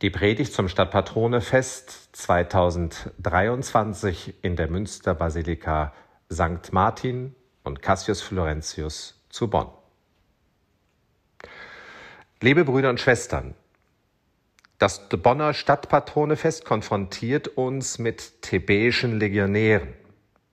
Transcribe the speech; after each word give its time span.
Die 0.00 0.10
Predigt 0.10 0.52
zum 0.52 0.68
Stadtpatronefest 0.68 2.14
2023 2.14 4.34
in 4.42 4.54
der 4.54 4.70
Münsterbasilika 4.70 5.92
St. 6.32 6.72
Martin 6.72 7.34
und 7.64 7.82
Cassius 7.82 8.22
Florentius 8.22 9.20
zu 9.28 9.50
Bonn. 9.50 9.66
Liebe 12.40 12.64
Brüder 12.64 12.90
und 12.90 13.00
Schwestern, 13.00 13.56
das 14.78 15.08
Bonner 15.08 15.52
Stadtpatronefest 15.52 16.64
konfrontiert 16.64 17.48
uns 17.48 17.98
mit 17.98 18.42
thebäischen 18.42 19.18
Legionären. 19.18 19.94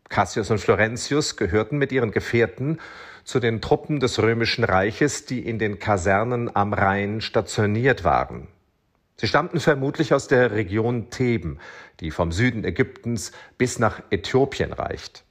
Cassius 0.09 0.49
und 0.49 0.57
Florentius 0.57 1.37
gehörten 1.37 1.77
mit 1.77 1.91
ihren 1.91 2.09
Gefährten 2.09 2.79
zu 3.23 3.39
den 3.39 3.61
Truppen 3.61 3.99
des 3.99 4.19
Römischen 4.19 4.63
Reiches, 4.63 5.27
die 5.27 5.47
in 5.47 5.59
den 5.59 5.77
Kasernen 5.77 6.55
am 6.55 6.73
Rhein 6.73 7.21
stationiert 7.21 8.03
waren. 8.03 8.47
Sie 9.17 9.27
stammten 9.27 9.59
vermutlich 9.59 10.13
aus 10.13 10.27
der 10.27 10.51
Region 10.51 11.09
Theben, 11.09 11.59
die 12.01 12.11
vom 12.11 12.31
Süden 12.31 12.65
Ägyptens 12.65 13.31
bis 13.57 13.79
nach 13.79 14.01
Äthiopien 14.09 14.73
reicht. 14.73 15.23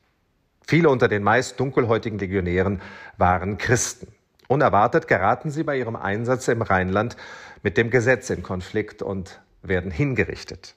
Viele 0.66 0.88
unter 0.88 1.08
den 1.08 1.22
meist 1.22 1.60
dunkelhäutigen 1.60 2.18
Legionären 2.18 2.80
waren 3.18 3.58
Christen. 3.58 4.08
Unerwartet 4.48 5.08
geraten 5.08 5.50
sie 5.50 5.62
bei 5.62 5.76
ihrem 5.76 5.96
Einsatz 5.96 6.48
im 6.48 6.62
Rheinland 6.62 7.16
mit 7.62 7.76
dem 7.76 7.90
Gesetz 7.90 8.30
in 8.30 8.42
Konflikt 8.42 9.02
und 9.02 9.40
werden 9.62 9.90
hingerichtet. 9.90 10.74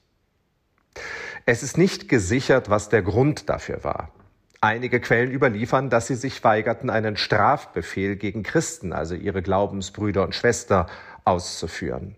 Es 1.46 1.62
ist 1.62 1.78
nicht 1.78 2.08
gesichert, 2.08 2.68
was 2.68 2.90
der 2.90 3.02
Grund 3.02 3.48
dafür 3.48 3.84
war. 3.84 4.10
Einige 4.60 5.00
Quellen 5.00 5.30
überliefern, 5.30 5.88
dass 5.88 6.08
sie 6.08 6.16
sich 6.16 6.42
weigerten, 6.44 6.90
einen 6.90 7.16
Strafbefehl 7.16 8.16
gegen 8.16 8.42
Christen, 8.42 8.92
also 8.92 9.14
ihre 9.14 9.40
Glaubensbrüder 9.40 10.24
und 10.24 10.34
Schwester, 10.34 10.88
auszuführen. 11.24 12.16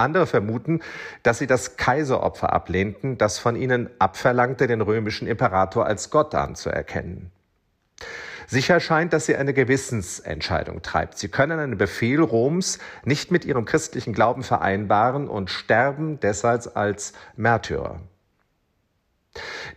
Andere 0.00 0.26
vermuten, 0.26 0.80
dass 1.22 1.38
sie 1.38 1.46
das 1.46 1.76
Kaiseropfer 1.76 2.52
ablehnten, 2.52 3.18
das 3.18 3.38
von 3.38 3.56
ihnen 3.56 3.90
abverlangte, 3.98 4.66
den 4.66 4.80
römischen 4.80 5.28
Imperator 5.28 5.86
als 5.86 6.10
Gott 6.10 6.34
anzuerkennen. 6.34 7.30
Sicher 8.46 8.80
scheint, 8.80 9.12
dass 9.12 9.26
sie 9.26 9.36
eine 9.36 9.54
Gewissensentscheidung 9.54 10.82
treibt. 10.82 11.18
Sie 11.18 11.28
können 11.28 11.60
einen 11.60 11.78
Befehl 11.78 12.20
Roms 12.20 12.80
nicht 13.04 13.30
mit 13.30 13.44
ihrem 13.44 13.64
christlichen 13.64 14.12
Glauben 14.12 14.42
vereinbaren 14.42 15.28
und 15.28 15.50
sterben 15.50 16.18
deshalb 16.18 16.76
als 16.76 17.12
Märtyrer. 17.36 18.00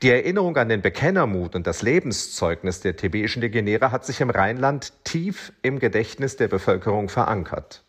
Die 0.01 0.09
Erinnerung 0.09 0.57
an 0.57 0.69
den 0.69 0.81
Bekennermut 0.81 1.53
und 1.55 1.67
das 1.67 1.83
Lebenszeugnis 1.83 2.79
der 2.79 2.95
thebäischen 2.95 3.41
Legionäre 3.41 3.91
hat 3.91 4.05
sich 4.05 4.21
im 4.21 4.31
Rheinland 4.31 4.93
tief 5.03 5.53
im 5.61 5.77
Gedächtnis 5.77 6.37
der 6.37 6.47
Bevölkerung 6.47 7.09
verankert. 7.09 7.83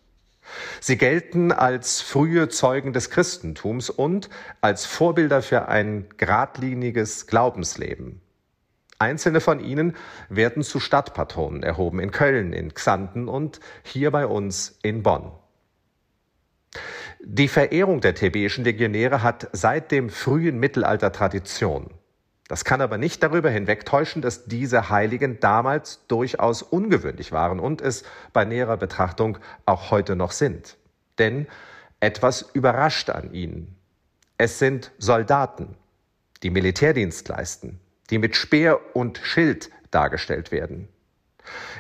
Sie 0.81 0.97
gelten 0.97 1.53
als 1.53 2.01
frühe 2.01 2.49
Zeugen 2.49 2.93
des 2.93 3.11
Christentums 3.11 3.91
und 3.91 4.29
als 4.61 4.87
Vorbilder 4.87 5.43
für 5.43 5.69
ein 5.69 6.07
geradliniges 6.17 7.27
Glaubensleben. 7.27 8.21
Einzelne 8.99 9.41
von 9.41 9.61
ihnen 9.61 9.97
werden 10.29 10.63
zu 10.63 10.81
Stadtpatronen 10.81 11.63
erhoben 11.63 12.01
in 12.01 12.11
Köln, 12.11 12.53
in 12.53 12.75
Xanten 12.75 13.29
und 13.29 13.61
hier 13.83 14.11
bei 14.11 14.27
uns 14.27 14.79
in 14.83 15.03
Bonn. 15.03 15.33
Die 17.21 17.49
Verehrung 17.49 18.01
der 18.01 18.15
thebäischen 18.15 18.65
Legionäre 18.65 19.23
hat 19.23 19.49
seit 19.53 19.91
dem 19.91 20.11
frühen 20.11 20.59
Mittelalter 20.59 21.11
Tradition. 21.11 21.91
Das 22.49 22.65
kann 22.65 22.83
aber 22.83 22.99
nicht 22.99 23.23
darüber 23.23 23.49
hinwegtäuschen, 23.49 24.21
dass 24.21 24.45
diese 24.45 24.91
Heiligen 24.91 25.41
damals 25.41 26.07
durchaus 26.09 26.63
ungewöhnlich 26.63 27.33
waren 27.33 27.59
und 27.59 27.81
es 27.81 28.05
bei 28.33 28.45
näherer 28.45 28.77
Betrachtung 28.77 29.39
auch 29.65 29.91
heute 29.91 30.15
noch 30.15 30.33
sind. 30.33 30.77
Denn 31.19 31.47
etwas 32.01 32.43
überrascht 32.53 33.09
an 33.09 33.33
ihnen. 33.33 33.77
Es 34.37 34.59
sind 34.59 34.93
Soldaten, 34.99 35.77
die 36.43 36.51
Militärdienst 36.51 37.29
leisten, 37.29 37.81
die 38.11 38.19
mit 38.19 38.37
Speer 38.37 38.79
und 38.95 39.19
Schild 39.23 39.71
dargestellt 39.91 40.53
werden. 40.53 40.89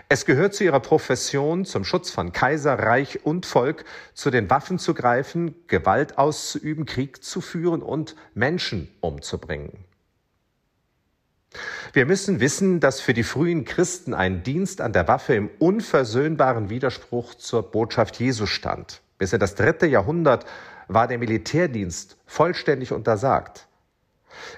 Es 0.08 0.24
gehört 0.24 0.54
zu 0.54 0.64
ihrer 0.64 0.80
Profession, 0.80 1.64
zum 1.64 1.84
Schutz 1.84 2.10
von 2.10 2.32
Kaiser, 2.32 2.78
Reich 2.78 3.24
und 3.24 3.44
Volk, 3.44 3.84
zu 4.14 4.30
den 4.30 4.48
Waffen 4.50 4.78
zu 4.78 4.94
greifen, 4.94 5.54
Gewalt 5.66 6.16
auszuüben, 6.18 6.86
Krieg 6.86 7.22
zu 7.22 7.40
führen 7.40 7.82
und 7.82 8.14
Menschen 8.34 8.94
umzubringen. 9.00 9.84
Wir 11.94 12.06
müssen 12.06 12.40
wissen, 12.40 12.80
dass 12.80 13.00
für 13.00 13.14
die 13.14 13.22
frühen 13.22 13.64
Christen 13.64 14.14
ein 14.14 14.42
Dienst 14.42 14.80
an 14.80 14.92
der 14.92 15.06
Waffe 15.06 15.36
im 15.36 15.48
unversöhnbaren 15.60 16.68
Widerspruch 16.68 17.36
zur 17.36 17.70
Botschaft 17.70 18.18
Jesu 18.18 18.46
stand. 18.46 19.00
Bis 19.16 19.32
in 19.32 19.38
das 19.38 19.54
dritte 19.54 19.86
Jahrhundert 19.86 20.44
war 20.88 21.06
der 21.06 21.18
Militärdienst 21.18 22.16
vollständig 22.26 22.90
untersagt. 22.90 23.68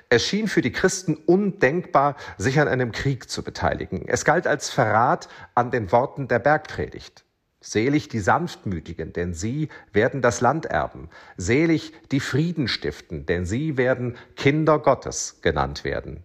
Es 0.08 0.24
schien 0.24 0.48
für 0.48 0.62
die 0.62 0.72
Christen 0.72 1.14
undenkbar, 1.14 2.16
sich 2.38 2.58
an 2.58 2.68
einem 2.68 2.90
Krieg 2.90 3.28
zu 3.28 3.42
beteiligen. 3.42 4.08
Es 4.08 4.24
galt 4.24 4.46
als 4.46 4.70
Verrat 4.70 5.28
an 5.54 5.70
den 5.70 5.92
Worten 5.92 6.28
der 6.28 6.38
Bergpredigt. 6.38 7.26
Selig 7.60 8.08
die 8.08 8.20
Sanftmütigen, 8.20 9.12
denn 9.12 9.34
sie 9.34 9.68
werden 9.92 10.22
das 10.22 10.40
Land 10.40 10.64
erben. 10.64 11.10
Selig 11.36 11.92
die 12.12 12.20
Frieden 12.20 12.66
stiften, 12.66 13.26
denn 13.26 13.44
sie 13.44 13.76
werden 13.76 14.16
Kinder 14.36 14.78
Gottes 14.78 15.40
genannt 15.42 15.84
werden. 15.84 16.24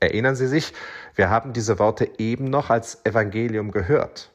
Erinnern 0.00 0.34
Sie 0.34 0.46
sich, 0.46 0.72
wir 1.14 1.28
haben 1.28 1.52
diese 1.52 1.78
Worte 1.78 2.10
eben 2.18 2.44
noch 2.44 2.70
als 2.70 3.04
Evangelium 3.04 3.70
gehört. 3.70 4.32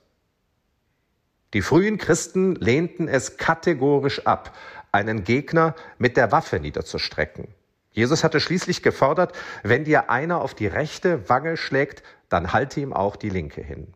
Die 1.54 1.62
frühen 1.62 1.98
Christen 1.98 2.56
lehnten 2.56 3.08
es 3.08 3.38
kategorisch 3.38 4.26
ab, 4.28 4.56
einen 4.92 5.24
Gegner 5.24 5.76
mit 5.98 6.18
der 6.18 6.32
Waffe 6.32 6.60
niederzustrecken. 6.60 7.48
Jesus 7.92 8.24
hatte 8.24 8.40
schließlich 8.40 8.84
gefordert, 8.84 9.36
wenn 9.64 9.86
dir 9.86 10.10
einer 10.10 10.42
auf 10.42 10.54
die 10.54 10.68
rechte 10.68 11.30
Wange 11.30 11.58
schlägt, 11.58 12.04
dann 12.30 12.54
halte 12.54 12.82
ihm 12.82 12.94
auch 12.94 13.16
die 13.16 13.30
linke 13.30 13.62
hin. 13.62 13.94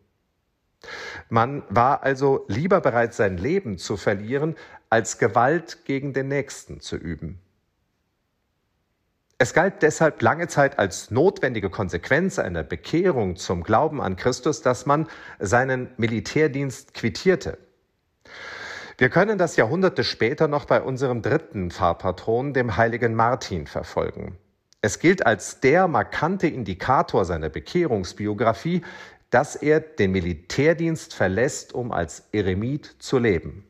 Man 1.28 1.62
war 1.68 2.02
also 2.02 2.44
lieber 2.48 2.80
bereit, 2.80 3.12
sein 3.12 3.36
Leben 3.36 3.76
zu 3.76 3.96
verlieren, 3.96 4.56
als 4.88 5.18
Gewalt 5.18 5.84
gegen 5.84 6.14
den 6.14 6.28
Nächsten 6.28 6.80
zu 6.80 6.96
üben. 6.96 7.38
Es 9.42 9.54
galt 9.54 9.80
deshalb 9.80 10.20
lange 10.20 10.48
Zeit 10.48 10.78
als 10.78 11.10
notwendige 11.10 11.70
Konsequenz 11.70 12.38
einer 12.38 12.62
Bekehrung 12.62 13.36
zum 13.36 13.62
Glauben 13.62 14.02
an 14.02 14.16
Christus, 14.16 14.60
dass 14.60 14.84
man 14.84 15.08
seinen 15.38 15.88
Militärdienst 15.96 16.92
quittierte. 16.92 17.56
Wir 18.98 19.08
können 19.08 19.38
das 19.38 19.56
Jahrhunderte 19.56 20.04
später 20.04 20.46
noch 20.46 20.66
bei 20.66 20.82
unserem 20.82 21.22
dritten 21.22 21.70
Pfarrpatron, 21.70 22.52
dem 22.52 22.76
heiligen 22.76 23.14
Martin, 23.14 23.66
verfolgen. 23.66 24.36
Es 24.82 24.98
gilt 24.98 25.24
als 25.24 25.60
der 25.60 25.88
markante 25.88 26.46
Indikator 26.46 27.24
seiner 27.24 27.48
Bekehrungsbiografie, 27.48 28.82
dass 29.30 29.56
er 29.56 29.80
den 29.80 30.12
Militärdienst 30.12 31.14
verlässt, 31.14 31.72
um 31.72 31.92
als 31.92 32.24
Eremit 32.32 32.96
zu 32.98 33.16
leben. 33.16 33.64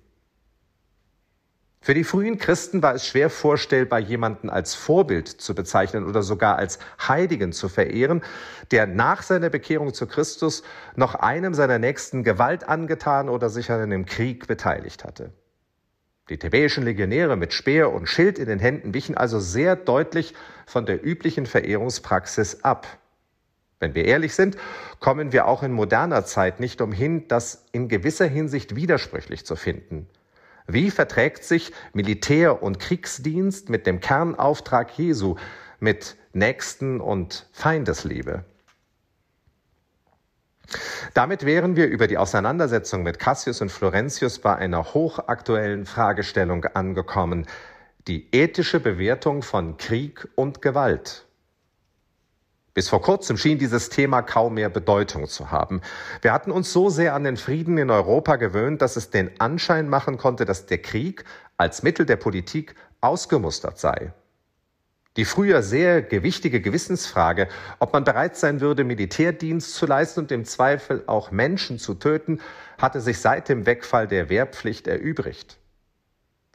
Für 1.82 1.94
die 1.94 2.04
frühen 2.04 2.36
Christen 2.36 2.82
war 2.82 2.94
es 2.94 3.06
schwer 3.06 3.30
vorstellbar, 3.30 4.00
jemanden 4.00 4.50
als 4.50 4.74
Vorbild 4.74 5.28
zu 5.28 5.54
bezeichnen 5.54 6.06
oder 6.06 6.22
sogar 6.22 6.56
als 6.56 6.78
Heiligen 7.08 7.52
zu 7.52 7.70
verehren, 7.70 8.22
der 8.70 8.86
nach 8.86 9.22
seiner 9.22 9.48
Bekehrung 9.48 9.94
zu 9.94 10.06
Christus 10.06 10.62
noch 10.94 11.14
einem 11.14 11.54
seiner 11.54 11.78
Nächsten 11.78 12.22
Gewalt 12.22 12.69
angetan 12.69 13.30
oder 13.30 13.48
sich 13.48 13.70
an 13.70 13.80
einem 13.80 14.04
Krieg 14.04 14.46
beteiligt 14.46 15.04
hatte. 15.04 15.32
Die 16.28 16.38
thebäischen 16.38 16.84
Legionäre 16.84 17.36
mit 17.36 17.54
Speer 17.54 17.90
und 17.90 18.08
Schild 18.08 18.38
in 18.38 18.46
den 18.46 18.58
Händen 18.58 18.92
wichen 18.92 19.16
also 19.16 19.40
sehr 19.40 19.74
deutlich 19.74 20.34
von 20.66 20.84
der 20.84 21.04
üblichen 21.04 21.46
Verehrungspraxis 21.46 22.62
ab. 22.62 22.86
Wenn 23.78 23.94
wir 23.94 24.04
ehrlich 24.04 24.34
sind, 24.34 24.58
kommen 25.00 25.32
wir 25.32 25.46
auch 25.46 25.62
in 25.62 25.72
moderner 25.72 26.26
Zeit 26.26 26.60
nicht 26.60 26.82
umhin, 26.82 27.26
das 27.26 27.64
in 27.72 27.88
gewisser 27.88 28.26
Hinsicht 28.26 28.76
widersprüchlich 28.76 29.46
zu 29.46 29.56
finden– 29.56 30.06
wie 30.66 30.91
verträgt 30.91 31.44
sich 31.44 31.73
Militär- 31.93 32.62
und 32.62 32.79
Kriegsdienst 32.79 33.69
mit 33.69 33.87
dem 33.87 34.00
Kernauftrag 34.00 34.96
Jesu, 34.99 35.37
mit 35.79 36.17
Nächsten- 36.32 37.00
und 37.00 37.46
Feindesliebe? 37.52 38.44
Damit 41.14 41.44
wären 41.44 41.75
wir 41.75 41.88
über 41.88 42.06
die 42.06 42.19
Auseinandersetzung 42.19 43.02
mit 43.02 43.19
Cassius 43.19 43.61
und 43.61 43.73
Florentius 43.73 44.38
bei 44.38 44.55
einer 44.55 44.94
hochaktuellen 44.94 45.87
Fragestellung 45.87 46.64
angekommen, 46.64 47.46
die 48.06 48.29
ethische 48.32 48.81
Bewertung 48.81 49.43
von 49.43 49.76
Krieg 49.76 50.29
und 50.37 50.62
Gewalt. 50.62 51.26
Bis 52.72 52.88
vor 52.88 53.02
kurzem 53.02 53.37
schien 53.37 53.58
dieses 53.58 53.88
Thema 53.88 54.22
kaum 54.22 54.55
mehr 54.55 54.69
Bedeutung 54.69 55.26
zu 55.26 55.50
haben. 55.50 55.81
Wir 56.22 56.32
hatten 56.32 56.52
uns 56.52 56.72
so 56.72 56.88
sehr 56.88 57.14
an 57.14 57.25
den 57.25 57.37
Frieden 57.37 57.78
in 57.78 57.90
Europa 57.90 58.37
gewöhnt, 58.37 58.81
dass 58.81 58.96
es 58.96 59.11
den 59.11 59.40
Anschein 59.40 59.88
machen 59.88 60.19
konnte, 60.19 60.44
dass 60.44 60.67
der 60.67 60.78
Krieg 60.78 61.25
als 61.56 61.82
Mittel 61.82 62.06
der 62.06 62.17
Politik 62.17 62.76
ausgemustert 63.00 63.78
sei. 63.78 64.12
Die 65.17 65.25
früher 65.25 65.62
sehr 65.62 66.02
gewichtige 66.02 66.61
Gewissensfrage, 66.61 67.49
ob 67.81 67.93
man 67.93 68.05
bereit 68.05 68.37
sein 68.37 68.61
würde, 68.61 68.84
Militärdienst 68.84 69.75
zu 69.75 69.87
leisten 69.87 70.20
und 70.20 70.32
im 70.32 70.44
Zweifel 70.44 71.02
auch 71.08 71.32
Menschen 71.32 71.78
zu 71.78 71.94
töten, 71.94 72.40
hatte 72.78 73.00
sich 73.00 73.19
seit 73.19 73.49
dem 73.49 73.67
Wegfall 73.67 74.06
der 74.06 74.28
Wehrpflicht 74.28 74.87
erübrigt. 74.87 75.59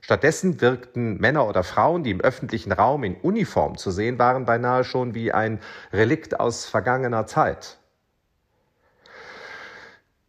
Stattdessen 0.06 0.62
wirkten 0.62 1.18
Männer 1.20 1.48
oder 1.48 1.64
Frauen, 1.64 2.04
die 2.04 2.12
im 2.12 2.22
öffentlichen 2.22 2.72
Raum 2.72 3.04
in 3.04 3.16
Uniform 3.16 3.76
zu 3.76 3.90
sehen 3.90 4.20
waren, 4.20 4.46
beinahe 4.46 4.84
schon 4.84 5.16
wie 5.16 5.32
ein 5.32 5.60
Relikt 5.92 6.40
aus 6.40 6.68
vergangener 6.68 7.26
Zeit. 7.26 7.80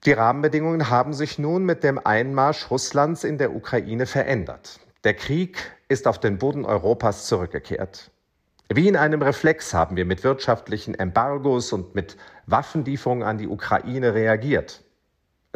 Die 0.06 0.12
Rahmenbedingungen 0.12 0.88
haben 0.88 1.12
sich 1.12 1.38
nun 1.38 1.66
mit 1.66 1.84
dem 1.84 2.00
Einmarsch 2.02 2.70
Russlands 2.70 3.22
in 3.22 3.36
der 3.36 3.54
Ukraine 3.54 4.06
verändert. 4.06 4.80
Der 5.04 5.12
Krieg 5.12 5.58
ist 5.88 6.06
auf 6.06 6.18
den 6.18 6.38
Boden 6.38 6.64
Europas 6.64 7.26
zurückgekehrt. 7.26 8.10
Wie 8.70 8.88
in 8.88 8.96
einem 8.96 9.20
Reflex 9.20 9.74
haben 9.74 9.96
wir 9.96 10.06
mit 10.06 10.24
wirtschaftlichen 10.24 10.94
Embargos 10.94 11.74
und 11.74 11.94
mit 11.94 12.16
Waffenlieferungen 12.46 13.28
an 13.28 13.36
die 13.36 13.46
Ukraine 13.46 14.14
reagiert. 14.14 14.85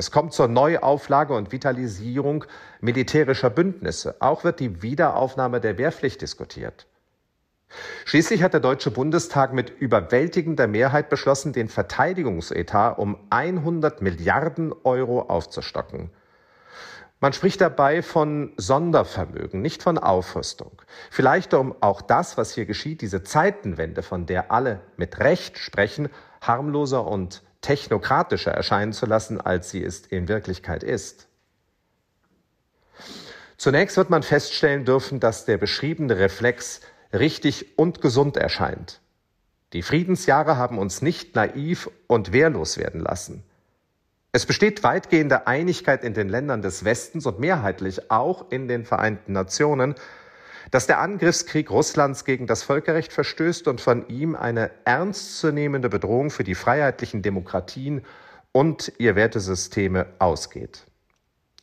Es 0.00 0.10
kommt 0.10 0.32
zur 0.32 0.48
Neuauflage 0.48 1.34
und 1.34 1.52
Vitalisierung 1.52 2.46
militärischer 2.80 3.50
Bündnisse. 3.50 4.16
Auch 4.20 4.44
wird 4.44 4.58
die 4.58 4.80
Wiederaufnahme 4.80 5.60
der 5.60 5.76
Wehrpflicht 5.76 6.22
diskutiert. 6.22 6.86
Schließlich 8.06 8.42
hat 8.42 8.54
der 8.54 8.60
Deutsche 8.60 8.90
Bundestag 8.90 9.52
mit 9.52 9.68
überwältigender 9.68 10.66
Mehrheit 10.68 11.10
beschlossen, 11.10 11.52
den 11.52 11.68
Verteidigungsetat 11.68 12.96
um 12.96 13.18
100 13.28 14.00
Milliarden 14.00 14.72
Euro 14.84 15.20
aufzustocken. 15.20 16.08
Man 17.20 17.34
spricht 17.34 17.60
dabei 17.60 18.00
von 18.00 18.54
Sondervermögen, 18.56 19.60
nicht 19.60 19.82
von 19.82 19.98
Aufrüstung. 19.98 20.80
Vielleicht 21.10 21.52
um 21.52 21.74
auch 21.82 22.00
das, 22.00 22.38
was 22.38 22.54
hier 22.54 22.64
geschieht, 22.64 23.02
diese 23.02 23.22
Zeitenwende, 23.22 24.02
von 24.02 24.24
der 24.24 24.50
alle 24.50 24.80
mit 24.96 25.20
Recht 25.20 25.58
sprechen, 25.58 26.08
harmloser 26.40 27.06
und 27.06 27.42
technokratischer 27.60 28.52
erscheinen 28.52 28.92
zu 28.92 29.06
lassen, 29.06 29.40
als 29.40 29.70
sie 29.70 29.82
es 29.82 30.00
in 30.06 30.28
Wirklichkeit 30.28 30.82
ist. 30.82 31.28
Zunächst 33.56 33.96
wird 33.96 34.08
man 34.08 34.22
feststellen 34.22 34.84
dürfen, 34.84 35.20
dass 35.20 35.44
der 35.44 35.58
beschriebene 35.58 36.18
Reflex 36.18 36.80
richtig 37.12 37.78
und 37.78 38.00
gesund 38.00 38.36
erscheint. 38.36 39.00
Die 39.72 39.82
Friedensjahre 39.82 40.56
haben 40.56 40.78
uns 40.78 41.02
nicht 41.02 41.34
naiv 41.36 41.90
und 42.06 42.32
wehrlos 42.32 42.78
werden 42.78 43.00
lassen. 43.00 43.44
Es 44.32 44.46
besteht 44.46 44.82
weitgehende 44.82 45.46
Einigkeit 45.46 46.04
in 46.04 46.14
den 46.14 46.28
Ländern 46.28 46.62
des 46.62 46.84
Westens 46.84 47.26
und 47.26 47.40
mehrheitlich 47.40 48.10
auch 48.10 48.50
in 48.50 48.68
den 48.68 48.84
Vereinten 48.84 49.32
Nationen, 49.32 49.94
dass 50.70 50.86
der 50.86 51.00
Angriffskrieg 51.00 51.70
Russlands 51.70 52.24
gegen 52.24 52.46
das 52.46 52.62
Völkerrecht 52.62 53.12
verstößt 53.12 53.68
und 53.68 53.80
von 53.80 54.08
ihm 54.08 54.36
eine 54.36 54.70
ernstzunehmende 54.84 55.88
Bedrohung 55.88 56.30
für 56.30 56.44
die 56.44 56.54
freiheitlichen 56.54 57.22
Demokratien 57.22 58.02
und 58.52 58.92
ihr 58.98 59.16
Wertesysteme 59.16 60.06
ausgeht. 60.18 60.86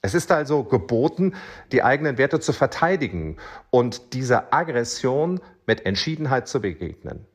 Es 0.01 0.13
ist 0.13 0.31
also 0.31 0.63
geboten, 0.63 1.36
die 1.71 1.83
eigenen 1.83 2.18
Werte 2.18 2.39
zu 2.39 2.54
verteidigen 2.54 3.38
und 3.71 4.13
dieser 4.13 4.54
Aggression 4.54 5.42
mit 5.65 5.86
Entschiedenheit 5.86 6.48
zu 6.48 6.62
begegnen. 6.62 7.25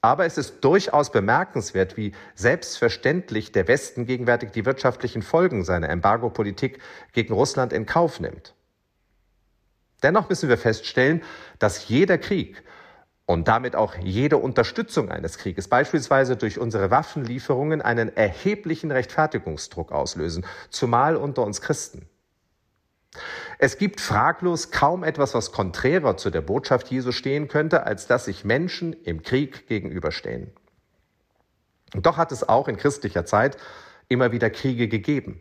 Aber 0.00 0.24
es 0.26 0.36
ist 0.36 0.60
durchaus 0.62 1.12
bemerkenswert, 1.12 1.96
wie 1.96 2.12
selbstverständlich 2.34 3.52
der 3.52 3.68
Westen 3.68 4.04
gegenwärtig 4.04 4.50
die 4.50 4.64
wirtschaftlichen 4.64 5.22
Folgen 5.22 5.64
seiner 5.64 5.90
Embargo-Politik 5.90 6.80
gegen 7.12 7.34
Russland 7.34 7.72
in 7.72 7.86
Kauf 7.86 8.18
nimmt. 8.18 8.54
Dennoch 10.02 10.28
müssen 10.28 10.48
wir 10.48 10.58
feststellen, 10.58 11.22
dass 11.58 11.88
jeder 11.88 12.18
Krieg 12.18 12.62
und 13.26 13.48
damit 13.48 13.76
auch 13.76 13.94
jede 13.96 14.36
Unterstützung 14.36 15.10
eines 15.10 15.38
Krieges, 15.38 15.68
beispielsweise 15.68 16.36
durch 16.36 16.58
unsere 16.58 16.90
Waffenlieferungen, 16.90 17.80
einen 17.80 18.14
erheblichen 18.16 18.90
Rechtfertigungsdruck 18.90 19.92
auslösen, 19.92 20.44
zumal 20.70 21.16
unter 21.16 21.42
uns 21.42 21.60
Christen. 21.60 22.08
Es 23.58 23.78
gibt 23.78 24.00
fraglos 24.00 24.70
kaum 24.70 25.04
etwas, 25.04 25.34
was 25.34 25.52
konträrer 25.52 26.16
zu 26.16 26.30
der 26.30 26.40
Botschaft 26.40 26.88
Jesu 26.88 27.12
stehen 27.12 27.48
könnte, 27.48 27.84
als 27.86 28.06
dass 28.06 28.24
sich 28.24 28.44
Menschen 28.44 28.92
im 28.92 29.22
Krieg 29.22 29.68
gegenüberstehen. 29.68 30.50
Und 31.94 32.06
doch 32.06 32.16
hat 32.16 32.32
es 32.32 32.48
auch 32.48 32.68
in 32.68 32.76
christlicher 32.76 33.26
Zeit 33.26 33.56
immer 34.08 34.32
wieder 34.32 34.50
Kriege 34.50 34.88
gegeben. 34.88 35.40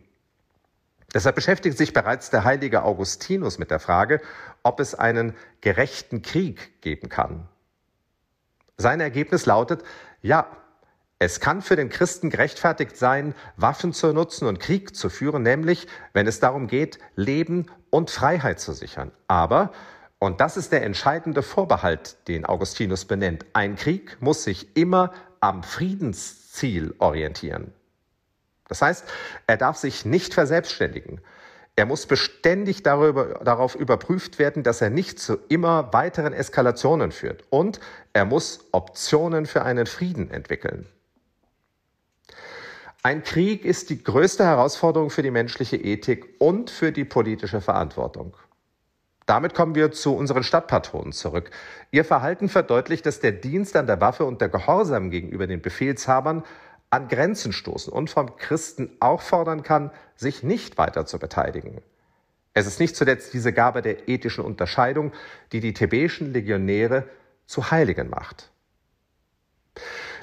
Deshalb 1.14 1.36
beschäftigt 1.36 1.78
sich 1.78 1.94
bereits 1.94 2.30
der 2.30 2.44
heilige 2.44 2.84
Augustinus 2.84 3.60
mit 3.60 3.70
der 3.70 3.80
Frage, 3.80 4.22
ob 4.64 4.80
es 4.80 4.96
einen 4.96 5.36
gerechten 5.60 6.22
Krieg 6.22 6.82
geben 6.82 7.10
kann. 7.10 7.48
Sein 8.78 9.02
Ergebnis 9.02 9.46
lautet, 9.46 9.84
ja, 10.22 10.48
es 11.20 11.40
kann 11.40 11.62
für 11.62 11.76
den 11.76 11.90
Christen 11.90 12.32
gerechtfertigt 12.32 12.98
sein, 12.98 13.36
Waffen 13.56 13.94
zu 13.94 14.12
nutzen 14.12 14.48
und 14.48 14.60
Krieg 14.60 14.96
zu 14.96 15.10
führen, 15.10 15.44
nämlich 15.44 15.86
wenn 16.14 16.26
es 16.26 16.40
darum 16.40 16.66
geht, 16.66 16.98
Leben 17.16 17.68
und 17.92 18.10
Freiheit 18.10 18.60
zu 18.60 18.74
sichern. 18.74 19.12
Aber, 19.28 19.72
und 20.18 20.42
das 20.42 20.58
ist 20.58 20.72
der 20.72 20.84
entscheidende 20.84 21.44
Vorbehalt, 21.44 22.28
den 22.28 22.46
Augustinus 22.46 23.06
benennt, 23.06 23.46
ein 23.54 23.76
Krieg 23.76 24.18
muss 24.20 24.44
sich 24.44 24.76
immer 24.76 25.12
am 25.42 25.62
Friedensziel 25.62 26.96
orientieren. 26.98 27.72
Das 28.72 28.82
heißt, 28.82 29.04
er 29.48 29.58
darf 29.58 29.76
sich 29.76 30.06
nicht 30.06 30.34
verselbstständigen. 30.34 31.20
Er 31.76 31.86
muss 31.86 32.06
beständig 32.06 32.84
darüber, 32.84 33.42
darauf 33.44 33.76
überprüft 33.76 34.40
werden, 34.40 34.64
dass 34.64 34.80
er 34.80 34.90
nicht 34.90 35.20
zu 35.20 35.40
immer 35.50 35.92
weiteren 35.92 36.32
Eskalationen 36.32 37.12
führt. 37.12 37.44
Und 37.50 37.82
er 38.14 38.24
muss 38.24 38.62
Optionen 38.72 39.46
für 39.46 39.64
einen 39.64 39.88
Frieden 39.88 40.32
entwickeln. 40.32 40.88
Ein 43.04 43.24
Krieg 43.24 43.66
ist 43.66 43.90
die 43.90 44.02
größte 44.02 44.46
Herausforderung 44.46 45.10
für 45.10 45.22
die 45.22 45.32
menschliche 45.32 45.76
Ethik 45.76 46.36
und 46.40 46.70
für 46.70 46.94
die 46.94 47.04
politische 47.04 47.60
Verantwortung. 47.60 48.38
Damit 49.26 49.54
kommen 49.54 49.76
wir 49.76 49.92
zu 49.92 50.16
unseren 50.16 50.44
Stadtpatronen 50.44 51.12
zurück. 51.12 51.52
Ihr 51.92 52.06
Verhalten 52.06 52.48
verdeutlicht, 52.48 53.06
dass 53.06 53.20
der 53.20 53.34
Dienst 53.34 53.76
an 53.76 53.88
der 53.88 54.00
Waffe 54.00 54.24
und 54.24 54.40
der 54.40 54.48
Gehorsam 54.48 55.12
gegenüber 55.12 55.46
den 55.46 55.62
Befehlshabern 55.62 56.44
an 56.92 57.08
Grenzen 57.08 57.54
stoßen 57.54 57.92
und 57.92 58.10
vom 58.10 58.36
Christen 58.38 58.92
auch 59.00 59.22
fordern 59.22 59.64
kann, 59.64 59.92
sich 60.16 60.44
nicht 60.44 60.78
weiter 60.78 61.06
zu 61.06 61.18
beteiligen. 61.18 61.82
Es 62.54 62.68
ist 62.68 62.80
nicht 62.80 62.96
zuletzt 62.96 63.34
diese 63.34 63.54
Gabe 63.54 63.82
der 63.82 64.10
ethischen 64.10 64.44
Unterscheidung, 64.44 65.14
die 65.54 65.62
die 65.62 65.74
thebäischen 65.74 66.34
Legionäre 66.34 67.08
zu 67.46 67.72
Heiligen 67.72 68.10
macht. 68.10 68.52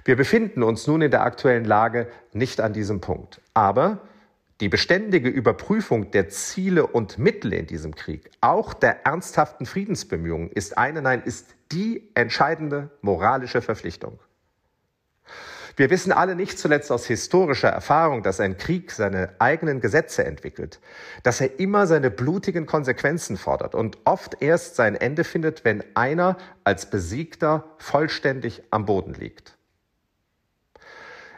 Wir 0.05 0.17
befinden 0.17 0.62
uns 0.62 0.87
nun 0.87 1.03
in 1.03 1.11
der 1.11 1.23
aktuellen 1.23 1.65
Lage 1.65 2.09
nicht 2.32 2.61
an 2.61 2.73
diesem 2.73 3.00
Punkt. 3.00 3.41
Aber 3.55 4.00
die 4.61 4.69
beständige 4.69 5.29
Überprüfung 5.29 6.11
der 6.11 6.29
Ziele 6.29 6.87
und 6.87 7.19
Mittel 7.19 7.53
in 7.53 7.67
diesem 7.67 7.94
Krieg, 7.94 8.31
auch 8.41 8.75
der 8.75 9.06
ernsthaften 9.06 9.67
Friedensbemühungen, 9.67 10.50
ist 10.50 10.76
eine, 10.76 11.00
nein, 11.00 11.23
ist 11.25 11.54
die 11.73 12.11
entscheidende 12.14 12.90
moralische 13.00 13.62
Verpflichtung. 13.62 14.19
Wir 15.78 15.90
wissen 15.90 16.11
alle 16.11 16.35
nicht 16.35 16.58
zuletzt 16.58 16.90
aus 16.90 17.06
historischer 17.06 17.68
Erfahrung, 17.68 18.25
dass 18.25 18.40
ein 18.40 18.56
Krieg 18.56 18.90
seine 18.90 19.30
eigenen 19.38 19.80
Gesetze 19.80 20.25
entwickelt, 20.25 20.80
dass 21.23 21.40
er 21.40 21.61
immer 21.61 21.87
seine 21.87 22.11
blutigen 22.11 22.66
Konsequenzen 22.66 23.37
fordert 23.37 23.76
und 23.76 23.97
oft 24.04 24.42
erst 24.42 24.75
sein 24.75 24.97
Ende 24.97 25.23
findet, 25.23 25.64
wenn 25.64 25.85
einer 25.94 26.37
als 26.64 26.90
Besiegter 26.90 27.76
vollständig 27.78 28.64
am 28.73 28.87
Boden 28.87 29.14
liegt. 29.14 29.56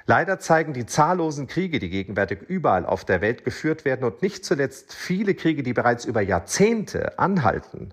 Leider 0.07 0.39
zeigen 0.39 0.73
die 0.73 0.87
zahllosen 0.87 1.47
Kriege, 1.47 1.79
die 1.79 1.91
gegenwärtig 1.91 2.41
überall 2.41 2.87
auf 2.87 3.05
der 3.05 3.21
Welt 3.21 3.45
geführt 3.45 3.85
werden 3.85 4.05
und 4.05 4.23
nicht 4.23 4.47
zuletzt 4.47 4.95
viele 4.95 5.35
Kriege, 5.35 5.63
die 5.63 5.75
bereits 5.75 6.07
über 6.07 6.23
Jahrzehnte 6.23 7.19
anhalten, 7.19 7.93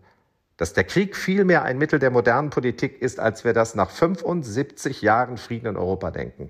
dass 0.57 0.73
der 0.73 0.83
Krieg 0.83 1.15
vielmehr 1.15 1.63
ein 1.63 1.77
Mittel 1.77 1.99
der 1.99 2.11
modernen 2.11 2.49
Politik 2.49 3.01
ist, 3.01 3.19
als 3.19 3.43
wir 3.43 3.53
das 3.53 3.75
nach 3.75 3.91
75 3.91 5.01
Jahren 5.01 5.37
Frieden 5.37 5.67
in 5.67 5.77
Europa 5.77 6.11
denken. 6.11 6.49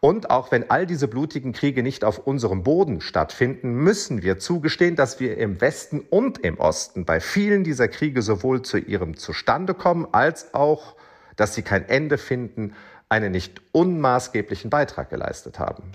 Und 0.00 0.30
auch 0.30 0.52
wenn 0.52 0.70
all 0.70 0.86
diese 0.86 1.08
blutigen 1.08 1.52
Kriege 1.52 1.82
nicht 1.82 2.04
auf 2.04 2.18
unserem 2.18 2.62
Boden 2.62 3.00
stattfinden, 3.00 3.74
müssen 3.74 4.22
wir 4.22 4.38
zugestehen, 4.38 4.94
dass 4.94 5.18
wir 5.18 5.36
im 5.38 5.60
Westen 5.60 6.00
und 6.00 6.38
im 6.38 6.58
Osten 6.58 7.04
bei 7.04 7.18
vielen 7.18 7.64
dieser 7.64 7.88
Kriege 7.88 8.22
sowohl 8.22 8.62
zu 8.62 8.78
ihrem 8.78 9.16
Zustandekommen 9.16 10.06
als 10.12 10.54
auch, 10.54 10.94
dass 11.34 11.54
sie 11.54 11.62
kein 11.62 11.88
Ende 11.88 12.16
finden, 12.16 12.74
einen 13.08 13.32
nicht 13.32 13.60
unmaßgeblichen 13.72 14.70
Beitrag 14.70 15.10
geleistet 15.10 15.58
haben 15.58 15.92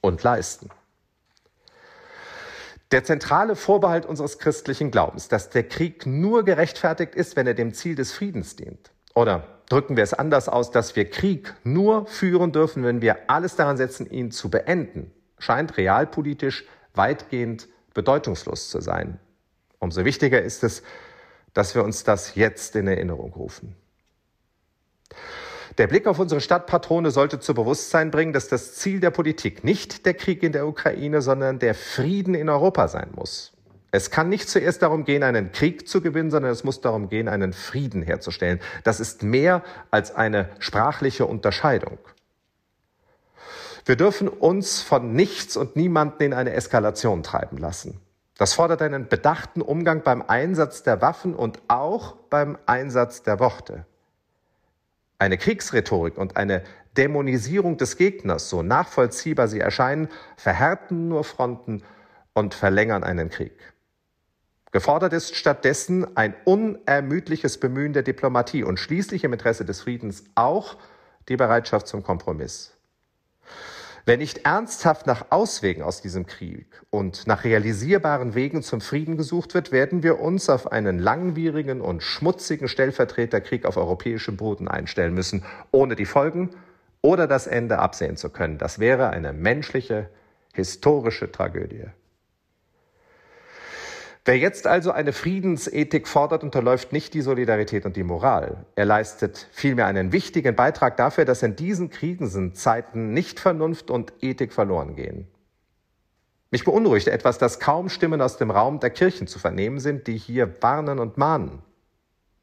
und 0.00 0.22
leisten. 0.22 0.70
Der 2.94 3.02
zentrale 3.02 3.56
Vorbehalt 3.56 4.06
unseres 4.06 4.38
christlichen 4.38 4.92
Glaubens, 4.92 5.26
dass 5.26 5.50
der 5.50 5.64
Krieg 5.64 6.06
nur 6.06 6.44
gerechtfertigt 6.44 7.16
ist, 7.16 7.34
wenn 7.34 7.44
er 7.44 7.54
dem 7.54 7.74
Ziel 7.74 7.96
des 7.96 8.12
Friedens 8.12 8.54
dient. 8.54 8.92
Oder 9.16 9.48
drücken 9.68 9.96
wir 9.96 10.04
es 10.04 10.14
anders 10.14 10.48
aus, 10.48 10.70
dass 10.70 10.94
wir 10.94 11.10
Krieg 11.10 11.52
nur 11.64 12.06
führen 12.06 12.52
dürfen, 12.52 12.84
wenn 12.84 13.02
wir 13.02 13.28
alles 13.28 13.56
daran 13.56 13.76
setzen, 13.76 14.08
ihn 14.08 14.30
zu 14.30 14.48
beenden, 14.48 15.10
scheint 15.40 15.76
realpolitisch 15.76 16.66
weitgehend 16.94 17.66
bedeutungslos 17.94 18.70
zu 18.70 18.80
sein. 18.80 19.18
Umso 19.80 20.04
wichtiger 20.04 20.40
ist 20.40 20.62
es, 20.62 20.84
dass 21.52 21.74
wir 21.74 21.82
uns 21.82 22.04
das 22.04 22.36
jetzt 22.36 22.76
in 22.76 22.86
Erinnerung 22.86 23.32
rufen. 23.32 23.74
Der 25.78 25.88
Blick 25.88 26.06
auf 26.06 26.20
unsere 26.20 26.40
Stadtpatrone 26.40 27.10
sollte 27.10 27.40
zu 27.40 27.52
Bewusstsein 27.52 28.12
bringen, 28.12 28.32
dass 28.32 28.46
das 28.48 28.74
Ziel 28.74 29.00
der 29.00 29.10
Politik 29.10 29.64
nicht 29.64 30.06
der 30.06 30.14
Krieg 30.14 30.42
in 30.44 30.52
der 30.52 30.68
Ukraine, 30.68 31.20
sondern 31.20 31.58
der 31.58 31.74
Frieden 31.74 32.34
in 32.34 32.48
Europa 32.48 32.86
sein 32.86 33.10
muss. 33.16 33.52
Es 33.90 34.10
kann 34.10 34.28
nicht 34.28 34.48
zuerst 34.48 34.82
darum 34.82 35.04
gehen, 35.04 35.22
einen 35.22 35.52
Krieg 35.52 35.88
zu 35.88 36.00
gewinnen, 36.00 36.30
sondern 36.30 36.52
es 36.52 36.64
muss 36.64 36.80
darum 36.80 37.08
gehen, 37.08 37.28
einen 37.28 37.52
Frieden 37.52 38.02
herzustellen. 38.02 38.60
Das 38.84 39.00
ist 39.00 39.22
mehr 39.22 39.62
als 39.90 40.14
eine 40.14 40.48
sprachliche 40.58 41.26
Unterscheidung. 41.26 41.98
Wir 43.84 43.96
dürfen 43.96 44.28
uns 44.28 44.80
von 44.80 45.12
nichts 45.12 45.56
und 45.56 45.76
niemanden 45.76 46.22
in 46.22 46.32
eine 46.34 46.54
Eskalation 46.54 47.22
treiben 47.22 47.58
lassen. 47.58 48.00
Das 48.36 48.54
fordert 48.54 48.82
einen 48.82 49.08
bedachten 49.08 49.60
Umgang 49.60 50.02
beim 50.02 50.22
Einsatz 50.22 50.82
der 50.82 51.00
Waffen 51.00 51.34
und 51.34 51.60
auch 51.68 52.16
beim 52.30 52.58
Einsatz 52.66 53.22
der 53.22 53.38
Worte. 53.38 53.86
Eine 55.24 55.38
Kriegsrhetorik 55.38 56.18
und 56.18 56.36
eine 56.36 56.62
Dämonisierung 56.98 57.78
des 57.78 57.96
Gegners, 57.96 58.50
so 58.50 58.62
nachvollziehbar 58.62 59.48
sie 59.48 59.58
erscheinen, 59.58 60.08
verhärten 60.36 61.08
nur 61.08 61.24
Fronten 61.24 61.82
und 62.34 62.52
verlängern 62.52 63.02
einen 63.02 63.30
Krieg. 63.30 63.72
Gefordert 64.70 65.14
ist 65.14 65.34
stattdessen 65.34 66.14
ein 66.14 66.34
unermüdliches 66.44 67.58
Bemühen 67.58 67.94
der 67.94 68.02
Diplomatie 68.02 68.64
und 68.64 68.78
schließlich 68.78 69.24
im 69.24 69.32
Interesse 69.32 69.64
des 69.64 69.80
Friedens 69.80 70.24
auch 70.34 70.76
die 71.30 71.38
Bereitschaft 71.38 71.86
zum 71.86 72.02
Kompromiss. 72.02 72.74
Wenn 74.06 74.18
nicht 74.18 74.44
ernsthaft 74.44 75.06
nach 75.06 75.26
Auswegen 75.30 75.82
aus 75.82 76.02
diesem 76.02 76.26
Krieg 76.26 76.66
und 76.90 77.26
nach 77.26 77.44
realisierbaren 77.44 78.34
Wegen 78.34 78.62
zum 78.62 78.82
Frieden 78.82 79.16
gesucht 79.16 79.54
wird, 79.54 79.72
werden 79.72 80.02
wir 80.02 80.20
uns 80.20 80.50
auf 80.50 80.70
einen 80.70 80.98
langwierigen 80.98 81.80
und 81.80 82.02
schmutzigen 82.02 82.68
Stellvertreterkrieg 82.68 83.64
auf 83.64 83.78
europäischem 83.78 84.36
Boden 84.36 84.68
einstellen 84.68 85.14
müssen, 85.14 85.42
ohne 85.70 85.96
die 85.96 86.04
Folgen 86.04 86.50
oder 87.00 87.26
das 87.26 87.46
Ende 87.46 87.78
absehen 87.78 88.18
zu 88.18 88.28
können. 88.28 88.58
Das 88.58 88.78
wäre 88.78 89.08
eine 89.08 89.32
menschliche, 89.32 90.10
historische 90.52 91.32
Tragödie. 91.32 91.86
Wer 94.26 94.38
jetzt 94.38 94.66
also 94.66 94.90
eine 94.90 95.12
Friedensethik 95.12 96.08
fordert, 96.08 96.42
unterläuft 96.42 96.94
nicht 96.94 97.12
die 97.12 97.20
Solidarität 97.20 97.84
und 97.84 97.94
die 97.94 98.02
Moral. 98.02 98.64
Er 98.74 98.86
leistet 98.86 99.48
vielmehr 99.52 99.86
einen 99.86 100.12
wichtigen 100.12 100.56
Beitrag 100.56 100.96
dafür, 100.96 101.26
dass 101.26 101.42
in 101.42 101.56
diesen 101.56 101.90
Krisenzeiten 101.90 103.12
nicht 103.12 103.38
Vernunft 103.38 103.90
und 103.90 104.14
Ethik 104.22 104.54
verloren 104.54 104.96
gehen. 104.96 105.26
Mich 106.50 106.64
beunruhigt 106.64 107.08
etwas, 107.08 107.36
dass 107.36 107.60
kaum 107.60 107.90
Stimmen 107.90 108.22
aus 108.22 108.38
dem 108.38 108.50
Raum 108.50 108.80
der 108.80 108.90
Kirchen 108.90 109.26
zu 109.26 109.38
vernehmen 109.38 109.78
sind, 109.78 110.06
die 110.06 110.16
hier 110.16 110.54
warnen 110.62 111.00
und 111.00 111.18
mahnen. 111.18 111.62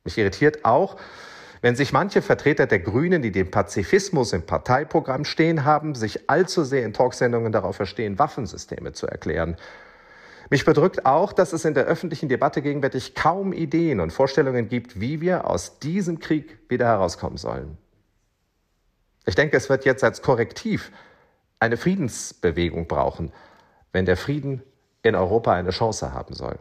Mich 0.03 0.17
irritiert 0.19 0.65
auch, 0.65 0.97
wenn 1.61 1.75
sich 1.75 1.93
manche 1.93 2.21
Vertreter 2.21 2.67
der 2.67 2.79
Grünen, 2.79 3.23
die 3.23 3.31
den 3.31 3.49
Pazifismus 3.49 4.33
im 4.33 4.45
Parteiprogramm 4.45 5.25
stehen 5.25 5.63
haben, 5.63 5.95
sich 5.95 6.29
allzu 6.29 6.63
sehr 6.63 6.85
in 6.85 6.93
Talksendungen 6.93 7.51
darauf 7.51 7.75
verstehen, 7.75 8.19
Waffensysteme 8.19 8.93
zu 8.93 9.07
erklären. 9.07 9.57
Mich 10.51 10.65
bedrückt 10.65 11.05
auch, 11.05 11.31
dass 11.31 11.53
es 11.53 11.63
in 11.63 11.75
der 11.75 11.85
öffentlichen 11.85 12.27
Debatte 12.27 12.61
gegenwärtig 12.61 13.15
kaum 13.15 13.53
Ideen 13.53 14.01
und 14.01 14.11
Vorstellungen 14.11 14.67
gibt, 14.67 14.99
wie 14.99 15.21
wir 15.21 15.49
aus 15.49 15.79
diesem 15.79 16.19
Krieg 16.19 16.59
wieder 16.67 16.87
herauskommen 16.87 17.37
sollen. 17.37 17.77
Ich 19.25 19.35
denke, 19.35 19.55
es 19.55 19.69
wird 19.69 19.85
jetzt 19.85 20.03
als 20.03 20.21
Korrektiv 20.21 20.91
eine 21.61 21.77
Friedensbewegung 21.77 22.85
brauchen, 22.85 23.31
wenn 23.93 24.05
der 24.05 24.17
Frieden 24.17 24.61
in 25.03 25.15
Europa 25.15 25.53
eine 25.53 25.69
Chance 25.69 26.13
haben 26.13 26.33
soll. 26.33 26.59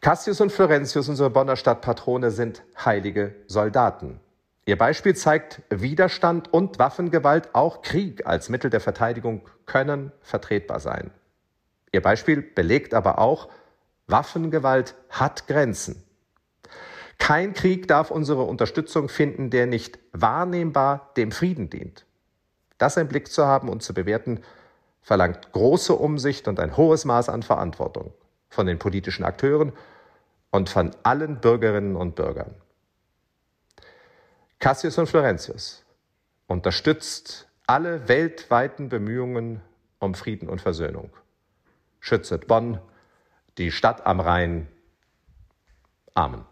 Cassius 0.00 0.40
und 0.40 0.52
Florentius, 0.52 1.06
unsere 1.10 1.28
Bonner 1.28 1.56
Stadtpatrone, 1.56 2.30
sind 2.30 2.62
heilige 2.82 3.34
Soldaten. 3.46 4.20
Ihr 4.64 4.78
Beispiel 4.78 5.14
zeigt, 5.14 5.60
Widerstand 5.68 6.50
und 6.50 6.78
Waffengewalt, 6.78 7.54
auch 7.54 7.82
Krieg 7.82 8.26
als 8.26 8.48
Mittel 8.48 8.70
der 8.70 8.80
Verteidigung 8.80 9.42
können 9.66 10.12
vertretbar 10.22 10.80
sein. 10.80 11.10
Ihr 11.92 12.00
Beispiel 12.00 12.40
belegt 12.40 12.94
aber 12.94 13.18
auch, 13.18 13.48
Waffengewalt 14.06 14.94
hat 15.10 15.46
Grenzen. 15.46 16.02
Kein 17.18 17.52
Krieg 17.52 17.86
darf 17.86 18.10
unsere 18.10 18.42
Unterstützung 18.42 19.08
finden, 19.08 19.50
der 19.50 19.66
nicht 19.66 19.98
wahrnehmbar 20.12 21.12
dem 21.16 21.30
Frieden 21.30 21.70
dient. 21.70 22.04
Das 22.78 22.96
im 22.96 23.06
Blick 23.06 23.28
zu 23.28 23.46
haben 23.46 23.68
und 23.68 23.82
zu 23.82 23.94
bewerten, 23.94 24.40
verlangt 25.02 25.52
große 25.52 25.94
Umsicht 25.94 26.48
und 26.48 26.58
ein 26.58 26.76
hohes 26.76 27.04
Maß 27.04 27.28
an 27.28 27.42
Verantwortung 27.42 28.12
von 28.48 28.66
den 28.66 28.78
politischen 28.78 29.24
Akteuren 29.24 29.72
und 30.50 30.68
von 30.68 30.90
allen 31.02 31.40
Bürgerinnen 31.40 31.94
und 31.94 32.16
Bürgern. 32.16 32.54
Cassius 34.58 34.98
und 34.98 35.08
Florentius 35.08 35.84
unterstützt 36.46 37.48
alle 37.66 38.08
weltweiten 38.08 38.88
Bemühungen 38.88 39.60
um 39.98 40.14
Frieden 40.14 40.48
und 40.48 40.60
Versöhnung 40.60 41.10
schützet 42.02 42.48
Bonn, 42.48 42.78
die 43.56 43.70
Stadt 43.70 44.04
am 44.06 44.20
Rhein. 44.20 44.68
Amen. 46.14 46.44